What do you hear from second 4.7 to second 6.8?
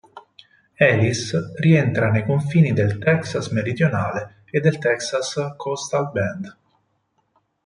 Texas Coastal Bend.